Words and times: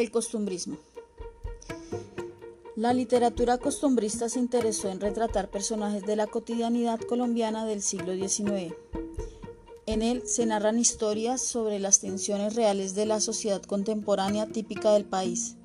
El 0.00 0.10
costumbrismo. 0.10 0.78
La 2.74 2.94
literatura 2.94 3.58
costumbrista 3.58 4.30
se 4.30 4.38
interesó 4.38 4.88
en 4.88 4.98
retratar 4.98 5.50
personajes 5.50 6.06
de 6.06 6.16
la 6.16 6.26
cotidianidad 6.26 6.98
colombiana 7.00 7.66
del 7.66 7.82
siglo 7.82 8.14
XIX. 8.14 8.74
En 9.84 10.00
él 10.00 10.22
se 10.24 10.46
narran 10.46 10.78
historias 10.78 11.42
sobre 11.42 11.78
las 11.80 12.00
tensiones 12.00 12.54
reales 12.54 12.94
de 12.94 13.04
la 13.04 13.20
sociedad 13.20 13.60
contemporánea 13.60 14.46
típica 14.46 14.90
del 14.92 15.04
país. 15.04 15.58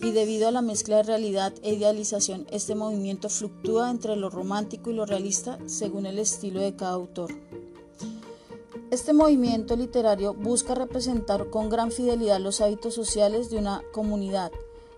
Y 0.00 0.12
debido 0.12 0.46
a 0.46 0.52
la 0.52 0.62
mezcla 0.62 0.98
de 0.98 1.02
realidad 1.02 1.52
e 1.62 1.74
idealización, 1.74 2.46
este 2.52 2.76
movimiento 2.76 3.28
fluctúa 3.30 3.90
entre 3.90 4.14
lo 4.14 4.30
romántico 4.30 4.92
y 4.92 4.94
lo 4.94 5.06
realista 5.06 5.58
según 5.66 6.06
el 6.06 6.20
estilo 6.20 6.60
de 6.60 6.76
cada 6.76 6.92
autor. 6.92 7.32
Este 8.92 9.14
movimiento 9.14 9.74
literario 9.74 10.34
busca 10.34 10.74
representar 10.74 11.48
con 11.48 11.70
gran 11.70 11.90
fidelidad 11.90 12.38
los 12.40 12.60
hábitos 12.60 12.92
sociales 12.92 13.48
de 13.48 13.56
una 13.56 13.80
comunidad. 13.90 14.52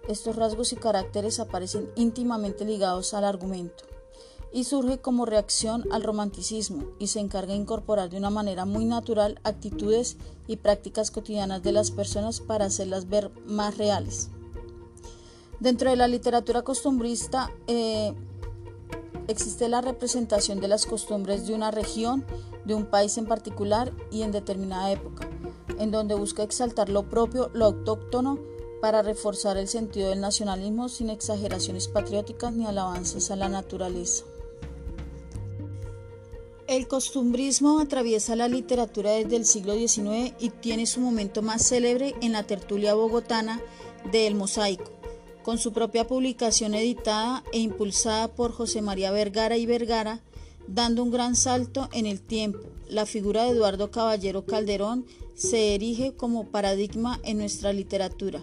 Estos 0.08 0.34
rasgos 0.34 0.72
y 0.72 0.76
caracteres 0.76 1.38
aparecen 1.38 1.88
íntimamente 1.94 2.64
ligados 2.64 3.14
al 3.14 3.22
argumento 3.22 3.84
y 4.52 4.64
surge 4.64 4.98
como 4.98 5.26
reacción 5.26 5.84
al 5.92 6.02
romanticismo 6.02 6.86
y 6.98 7.06
se 7.06 7.20
encarga 7.20 7.52
de 7.52 7.60
incorporar 7.60 8.10
de 8.10 8.16
una 8.16 8.30
manera 8.30 8.64
muy 8.64 8.84
natural 8.84 9.38
actitudes 9.44 10.16
y 10.48 10.56
prácticas 10.56 11.12
cotidianas 11.12 11.62
de 11.62 11.70
las 11.70 11.92
personas 11.92 12.40
para 12.40 12.64
hacerlas 12.64 13.08
ver 13.08 13.30
más 13.46 13.78
reales. 13.78 14.28
Dentro 15.60 15.90
de 15.90 15.94
la 15.94 16.08
literatura 16.08 16.62
costumbrista 16.62 17.52
eh, 17.68 18.12
existe 19.28 19.69
la 19.69 19.80
representación 19.80 20.60
de 20.60 20.69
las 20.69 20.87
costumbres 20.87 21.46
de 21.46 21.55
una 21.55 21.70
región 21.70 22.24
de 22.64 22.74
un 22.74 22.87
país 22.87 23.19
en 23.19 23.27
particular 23.27 23.92
y 24.10 24.23
en 24.23 24.33
determinada 24.33 24.91
época, 24.92 25.28
en 25.78 25.91
donde 25.91 26.14
busca 26.14 26.42
exaltar 26.42 26.89
lo 26.89 27.08
propio, 27.08 27.50
lo 27.55 27.66
autóctono, 27.66 28.39
para 28.81 29.00
reforzar 29.00 29.56
el 29.56 29.66
sentido 29.66 30.11
del 30.11 30.20
nacionalismo 30.20 30.91
sin 30.91 31.08
exageraciones 31.08 31.89
patrióticas 31.89 32.53
ni 32.53 32.66
alabanzas 32.66 33.31
a 33.31 33.36
la 33.36 33.48
naturaleza. 33.48 34.25
El 36.66 36.88
costumbrismo 36.88 37.78
atraviesa 37.78 38.36
la 38.36 38.48
literatura 38.48 39.12
desde 39.12 39.36
el 39.36 39.44
siglo 39.44 39.75
XIX 39.75 40.34
y 40.38 40.50
tiene 40.50 40.86
su 40.86 41.00
momento 41.00 41.42
más 41.42 41.66
célebre 41.66 42.14
en 42.20 42.33
la 42.33 42.42
tertulia 42.42 42.94
bogotana 42.94 43.61
de 44.11 44.27
El 44.27 44.34
Mosaico, 44.34 44.91
con 45.45 45.59
su 45.59 45.73
propia 45.73 46.09
publicación 46.09 46.75
editada 46.75 47.45
e 47.53 47.59
impulsada 47.59 48.34
por 48.34 48.50
José 48.50 48.83
María 48.83 49.12
Vergara 49.12 49.56
y 49.56 49.67
Vergara, 49.67 50.20
Dando 50.67 51.03
un 51.03 51.11
gran 51.11 51.37
salto 51.37 51.91
en 51.92 52.06
el 52.06 52.23
tiempo, 52.23 52.61
la 52.89 53.05
figura 53.05 53.45
de 53.45 53.50
Eduardo 53.50 53.91
Caballero 53.91 54.47
Calderón 54.47 55.05
se 55.34 55.75
erige 55.75 56.15
como 56.15 56.47
paradigma 56.47 57.20
en 57.22 57.39
nuestra 57.39 57.72
literatura. 57.75 58.42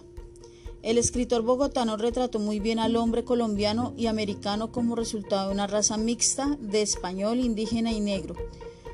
El 0.82 0.98
escritor 0.98 1.42
bogotano 1.42 1.96
retrató 1.96 2.38
muy 2.38 2.60
bien 2.60 2.78
al 2.78 2.94
hombre 2.94 3.24
colombiano 3.24 3.92
y 3.96 4.06
americano 4.06 4.70
como 4.70 4.94
resultado 4.94 5.48
de 5.48 5.54
una 5.54 5.66
raza 5.66 5.96
mixta 5.96 6.56
de 6.60 6.82
español, 6.82 7.40
indígena 7.40 7.92
y 7.92 8.00
negro. 8.00 8.36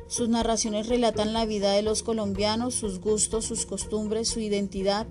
Sus 0.09 0.31
narraciones 0.31 0.89
relatan 0.89 1.35
la 1.35 1.45
vida 1.45 1.73
de 1.73 1.83
los 1.83 2.03
colombianos, 2.03 2.75
sus 2.75 2.99
gustos, 2.99 3.45
sus 3.45 3.67
costumbres, 3.67 4.29
su 4.29 4.41
identidad. 4.41 5.07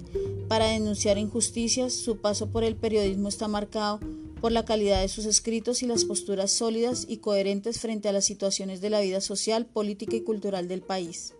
Para 0.48 0.66
denunciar 0.66 1.20
injusticias, 1.20 1.94
su 1.94 2.17
paso 2.17 2.48
por 2.48 2.64
el 2.64 2.76
periodismo 2.76 3.30
está 3.30 3.48
marcado 3.48 4.00
por 4.42 4.52
la 4.52 4.66
calidad 4.66 5.02
de 5.02 5.08
sus 5.08 5.25
escritos 5.25 5.84
y 5.84 5.88
las 5.88 6.06
posturas 6.06 6.52
sólidas 6.52 7.06
y 7.08 7.18
coherentes 7.18 7.80
frente 7.80 8.09
a 8.09 8.12
las 8.12 8.25
situaciones 8.25 8.81
de 8.81 8.90
la 8.90 9.02
vida 9.02 9.22
social, 9.22 9.66
política 9.66 10.16
y 10.16 10.22
cultural 10.22 10.68
del 10.68 10.81
país. 10.81 11.34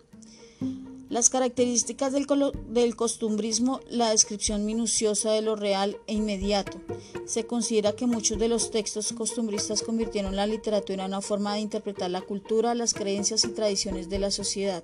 Las 1.10 1.30
características 1.30 2.12
del, 2.12 2.96
costumbrismo, 2.98 3.80
la 3.90 4.10
descripción 4.10 4.66
minuciosa 4.66 5.32
de 5.32 5.42
lo 5.42 5.56
real 5.56 5.98
e 6.06 6.14
inmediato. 6.14 6.82
Se 7.26 7.46
considera 7.46 7.94
que 7.94 8.08
muchos 8.08 8.38
de 8.38 8.50
los 8.50 8.72
textos 8.72 9.14
costumbristas 9.14 9.84
convirtieron 9.84 10.36
la 10.36 10.46
literatura 10.46 11.06
en 11.06 11.12
una 11.12 11.22
forma 11.22 11.54
de 11.54 11.62
interpretar 11.62 12.12
la 12.12 12.20
cultura, 12.20 12.76
las 12.76 12.94
creencias 12.94 13.46
y 13.46 13.50
tradiciones 13.50 14.10
de 14.10 14.20
la 14.20 14.32
sociedad. 14.32 14.84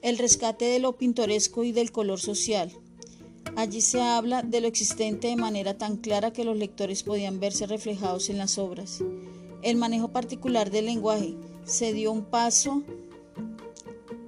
El 0.00 0.16
rescate 0.16 0.64
de 0.64 0.78
lo 0.78 0.96
pintoresco 0.96 1.62
y 1.62 1.72
del 1.72 1.92
color 1.92 2.20
social. 2.20 2.72
Allí 3.54 3.82
se 3.82 4.00
habla 4.00 4.42
de 4.42 4.62
lo 4.62 4.66
existente 4.66 5.28
de 5.28 5.36
manera 5.36 5.76
tan 5.76 5.98
clara 5.98 6.32
que 6.32 6.44
los 6.44 6.56
lectores 6.56 7.02
podían 7.02 7.38
verse 7.38 7.66
reflejados 7.66 8.30
en 8.30 8.38
las 8.38 8.56
obras. 8.56 9.02
El 9.60 9.76
manejo 9.76 10.08
particular 10.08 10.70
del 10.70 10.86
lenguaje 10.86 11.34
se 11.64 11.92
dio 11.92 12.12
un 12.12 12.24
paso 12.24 12.82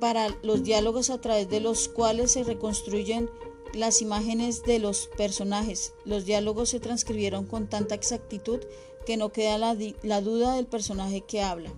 para 0.01 0.35
los 0.43 0.65
diálogos 0.65 1.11
a 1.11 1.21
través 1.21 1.49
de 1.49 1.61
los 1.61 1.89
cuales 1.89 2.33
se 2.33 2.43
reconstruyen 2.43 3.31
las 3.75 4.03
imágenes 4.03 4.63
de 4.65 4.79
los 4.79 5.09
personajes. 5.17 5.95
Los 6.05 6.25
diálogos 6.25 6.71
se 6.71 6.81
transcribieron 6.81 7.47
con 7.47 7.69
tanta 7.69 7.95
exactitud 7.95 8.61
que 9.07 9.17
no 9.17 9.31
queda 9.31 9.59
la, 9.59 10.21
duda 10.21 10.55
del 10.55 10.67
personaje 10.67 11.23
que 11.23 11.43
habla. 11.43 11.73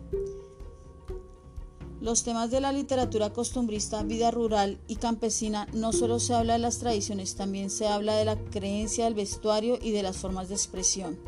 Los 2.00 2.24
temas 2.24 2.50
de 2.50 2.60
la 2.60 2.72
literatura 2.72 3.32
costumbrista, 3.32 4.02
vida 4.02 4.32
rural 4.32 4.80
y 4.88 4.96
campesina, 4.96 5.68
no 5.72 5.92
solo 5.92 6.18
se 6.18 6.34
habla 6.34 6.54
de 6.54 6.58
las 6.58 6.78
tradiciones, 6.78 7.36
también 7.36 7.70
se 7.70 7.86
habla 7.86 8.16
de 8.16 8.24
la 8.24 8.36
creencia 8.36 9.04
del 9.04 9.14
vestuario 9.14 9.78
y 9.80 9.92
de 9.92 10.02
las 10.02 10.16
formas 10.16 10.48
de 10.48 10.54
expresión. 10.54 11.18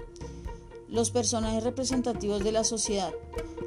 Los 0.89 1.11
personajes 1.11 1.63
representativos 1.63 2.43
de 2.43 2.53
la 2.53 2.65
sociedad. 2.65 3.13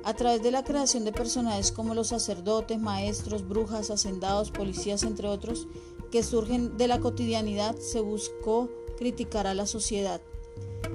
A 0.07 0.13
través 0.13 0.41
de 0.41 0.51
la 0.51 0.63
creación 0.63 1.03
de 1.03 1.11
personajes 1.11 1.73
como 1.73 1.93
los 1.93 2.07
sacerdotes, 2.07 2.79
maestros, 2.79 3.45
brujas, 3.45 3.91
hacendados, 3.91 4.51
policías, 4.51 5.03
entre 5.03 5.27
otros, 5.27 5.67
que 6.11 6.23
surgen 6.23 6.77
de 6.77 6.87
la 6.87 7.01
cotidianidad, 7.01 7.75
se 7.75 7.99
buscó 7.99 8.69
criticar 8.97 9.47
a 9.47 9.53
la 9.53 9.65
sociedad. 9.65 10.21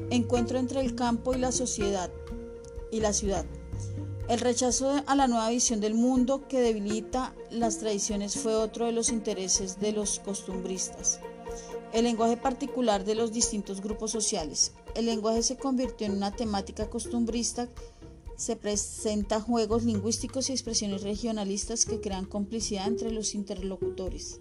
Encuentro 0.08 0.58
entre 0.58 0.80
el 0.80 0.94
campo 0.94 1.34
y 1.34 1.38
la 1.38 1.52
sociedad 1.52 2.10
y 2.90 3.00
la 3.00 3.12
ciudad. 3.12 3.44
El 4.30 4.40
rechazo 4.40 5.02
a 5.04 5.14
la 5.14 5.28
nueva 5.28 5.50
visión 5.50 5.80
del 5.80 5.92
mundo 5.92 6.48
que 6.48 6.62
debilita 6.62 7.34
las 7.50 7.80
tradiciones 7.80 8.36
fue 8.36 8.54
otro 8.54 8.86
de 8.86 8.92
los 8.92 9.10
intereses 9.10 9.78
de 9.78 9.92
los 9.92 10.20
costumbristas. 10.20 11.20
El 11.92 12.04
lenguaje 12.04 12.38
particular 12.38 13.04
de 13.04 13.14
los 13.14 13.30
distintos 13.30 13.82
grupos 13.82 14.10
sociales. 14.10 14.72
El 14.94 15.04
lenguaje 15.04 15.42
se 15.42 15.58
convirtió 15.58 16.06
en 16.06 16.14
una 16.14 16.34
temática 16.34 16.88
costumbrista. 16.88 17.68
Se 18.42 18.56
presenta 18.56 19.40
juegos 19.40 19.84
lingüísticos 19.84 20.50
y 20.50 20.52
expresiones 20.52 21.02
regionalistas 21.02 21.86
que 21.86 22.00
crean 22.00 22.24
complicidad 22.24 22.88
entre 22.88 23.12
los 23.12 23.36
interlocutores. 23.36 24.40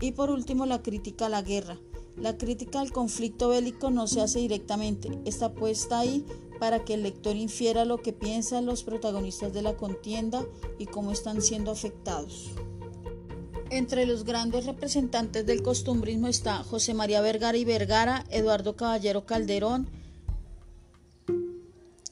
Y 0.00 0.10
por 0.10 0.28
último, 0.28 0.66
la 0.66 0.82
crítica 0.82 1.26
a 1.26 1.28
la 1.28 1.40
guerra. 1.40 1.78
La 2.16 2.36
crítica 2.36 2.80
al 2.80 2.90
conflicto 2.90 3.50
bélico 3.50 3.92
no 3.92 4.08
se 4.08 4.20
hace 4.20 4.40
directamente, 4.40 5.20
está 5.24 5.54
puesta 5.54 6.00
ahí 6.00 6.26
para 6.58 6.84
que 6.84 6.94
el 6.94 7.04
lector 7.04 7.36
infiera 7.36 7.84
lo 7.84 8.02
que 8.02 8.12
piensan 8.12 8.66
los 8.66 8.82
protagonistas 8.82 9.52
de 9.52 9.62
la 9.62 9.76
contienda 9.76 10.44
y 10.76 10.86
cómo 10.86 11.12
están 11.12 11.42
siendo 11.42 11.70
afectados. 11.70 12.50
Entre 13.70 14.04
los 14.04 14.24
grandes 14.24 14.66
representantes 14.66 15.46
del 15.46 15.62
costumbrismo 15.62 16.26
está 16.26 16.64
José 16.64 16.94
María 16.94 17.20
Vergara 17.20 17.56
y 17.56 17.64
Vergara, 17.64 18.26
Eduardo 18.30 18.74
Caballero 18.74 19.26
Calderón, 19.26 19.99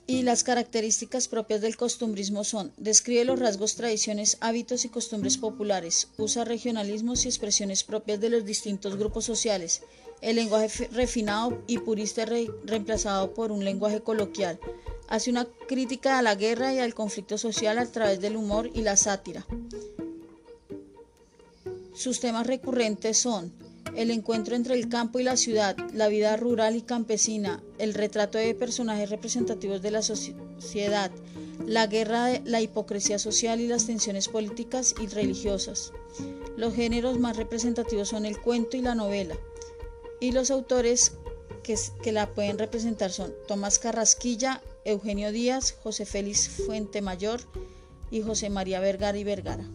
y 0.09 0.23
las 0.23 0.43
características 0.43 1.29
propias 1.29 1.61
del 1.61 1.77
costumbrismo 1.77 2.43
son, 2.43 2.73
describe 2.79 3.27
los 3.27 3.39
rasgos, 3.39 3.77
tradiciones, 3.77 4.39
hábitos 4.41 4.87
y 4.87 4.89
costumbres 4.89 5.37
populares, 5.37 6.09
usa 6.17 6.47
regionalismos 6.47 7.25
y 7.25 7.29
expresiones 7.29 7.85
propias 7.85 8.19
de 8.19 8.31
los 8.31 8.47
distintos 8.47 8.97
grupos 8.97 9.27
sociales, 9.27 9.83
el 10.23 10.37
lenguaje 10.37 10.89
refinado 10.93 11.63
y 11.67 11.77
purista 11.77 12.25
reemplazado 12.25 13.35
por 13.35 13.53
un 13.53 13.67
lenguaje 13.67 14.01
coloquial. 14.01 14.59
Hace 15.09 15.29
una 15.29 15.47
crítica 15.69 16.19
a 16.19 16.23
la 16.23 16.35
guerra 16.35 16.73
y 16.73 16.79
al 16.79 16.95
conflicto 16.95 17.37
social 17.37 17.77
a 17.77 17.85
través 17.85 18.19
del 18.19 18.37
humor 18.37 18.71
y 18.73 18.81
la 18.81 18.97
sátira. 18.97 19.47
Sus 21.95 22.19
temas 22.21 22.47
recurrentes 22.47 23.19
son 23.19 23.53
el 23.97 24.11
encuentro 24.11 24.55
entre 24.55 24.75
el 24.75 24.89
campo 24.89 25.19
y 25.19 25.23
la 25.23 25.37
ciudad, 25.37 25.77
la 25.93 26.09
vida 26.09 26.37
rural 26.37 26.77
y 26.77 26.83
campesina, 26.83 27.63
el 27.79 27.95
retrato 27.95 28.39
de 28.39 28.55
personajes 28.55 29.11
representativos 29.11 29.83
de 29.83 29.91
la 29.91 30.03
sociedad, 30.03 31.11
la 31.67 31.87
guerra, 31.87 32.41
la 32.45 32.61
hipocresía 32.61 33.19
social 33.19 33.61
y 33.61 33.69
las 33.69 33.87
tensiones 33.87 34.29
políticas 34.29 34.95
y 35.01 35.07
religiosas. 35.07 35.93
Los 36.57 36.75
géneros 36.75 37.19
más 37.19 37.37
representativos 37.37 38.09
son 38.09 38.27
el 38.27 38.41
cuento 38.41 38.77
y 38.77 38.83
la 38.83 38.95
novela. 38.95 39.37
Y 40.21 40.33
los 40.33 40.51
autores 40.51 41.13
que, 41.63 41.77
que 42.03 42.13
la 42.13 42.33
pueden 42.35 42.59
representar 42.59 43.11
son 43.11 43.33
Tomás 43.47 43.79
Carrasquilla, 43.79 44.63
Eugenio 44.85 45.33
Díaz, 45.33 45.77
José 45.83 46.07
Félix 46.07 46.49
Fuente 46.49 47.03
Mayor 47.03 47.41
y 48.11 48.23
José 48.23 48.51
María 48.51 48.81
Vergara 48.81 49.19
y 49.19 49.25
Vergara. 49.25 49.69